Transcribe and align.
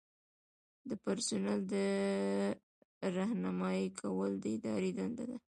د 0.89 0.91
پرسونل 1.03 1.59
رہنمایي 3.15 3.87
کول 3.99 4.31
د 4.39 4.45
ادارې 4.57 4.91
دنده 4.97 5.23
ده. 5.29 5.37